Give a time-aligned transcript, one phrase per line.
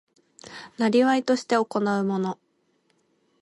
[0.79, 2.39] 業として行うもの